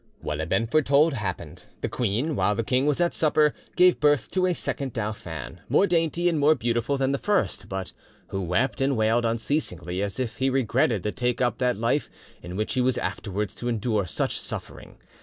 [0.19, 4.31] "'What had been foretold happened: the queen, while the king was at supper, gave birth
[4.31, 7.91] to a second dauphin, more dainty and more beautiful than the first, but
[8.29, 12.09] who wept and wailed unceasingly, as if he regretted to take up that life
[12.41, 14.97] in which he was afterwards to endure such suffering.